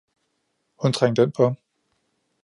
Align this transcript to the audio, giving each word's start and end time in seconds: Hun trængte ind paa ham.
Hun 0.81 0.93
trængte 0.93 1.23
ind 1.23 1.31
paa 1.35 1.43
ham. 1.47 1.55